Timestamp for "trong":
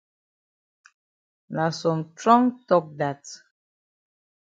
2.19-2.45